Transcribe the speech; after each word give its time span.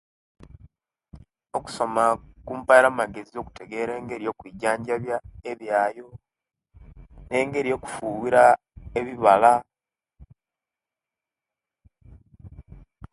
Okusoma 1.57 2.03
kumpire 2.45 2.85
amagezi 2.91 3.35
okitegera 3.37 3.91
engeri 3.99 4.23
yo 4.27 4.35
kuijanjabiya 4.39 5.17
ebiyo 5.51 6.07
ne 7.27 7.35
engeri 7.43 7.67
yo 7.71 7.81
kufuwira 7.83 8.43
ebibala 8.99 9.53